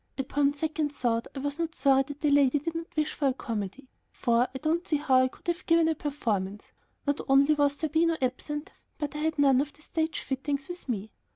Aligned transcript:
Upon 0.17 0.55
second 0.55 0.91
thought, 0.95 1.27
I 1.35 1.39
was 1.41 1.59
not 1.59 1.75
sorry 1.75 2.01
that 2.07 2.21
the 2.21 2.31
lady 2.31 2.57
did 2.57 2.73
not 2.73 2.87
wish 2.97 3.13
for 3.13 3.27
a 3.27 3.33
comedy, 3.35 3.87
for 4.11 4.47
I 4.55 4.57
don't 4.57 4.87
see 4.87 4.95
how 4.97 5.17
I 5.21 5.27
could 5.27 5.45
have 5.45 5.67
given 5.67 5.87
a 5.87 5.93
performance; 5.93 6.71
not 7.05 7.21
only 7.29 7.53
was 7.53 7.77
Zerbino 7.77 8.17
absent, 8.19 8.71
but 8.97 9.13
I 9.15 9.19
had 9.19 9.37
none 9.37 9.61
of 9.61 9.73
the 9.73 9.83
"stage 9.83 10.21
fittings" 10.21 10.67
with 10.67 10.89
me. 10.89 11.11